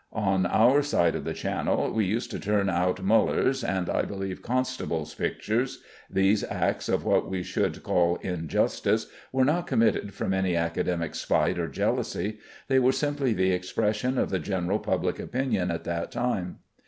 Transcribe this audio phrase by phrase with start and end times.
[0.17, 4.41] On our side of the Channel we used to turn out Muller's, and, I believe,
[4.41, 5.83] Constable's pictures.
[6.09, 11.59] These acts of what we should call injustice were not committed from any Academic spite
[11.59, 12.39] or jealousy.
[12.67, 16.61] They were simply the expression of the general public opinion at that time.